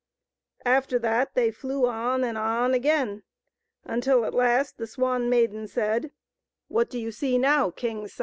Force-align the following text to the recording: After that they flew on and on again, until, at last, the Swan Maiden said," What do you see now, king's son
After 0.65 0.97
that 0.97 1.35
they 1.35 1.51
flew 1.51 1.85
on 1.85 2.23
and 2.23 2.35
on 2.35 2.73
again, 2.73 3.21
until, 3.83 4.25
at 4.25 4.33
last, 4.33 4.79
the 4.79 4.87
Swan 4.87 5.29
Maiden 5.29 5.67
said," 5.67 6.11
What 6.69 6.89
do 6.89 6.97
you 6.97 7.11
see 7.11 7.37
now, 7.37 7.69
king's 7.69 8.13
son 8.13 8.19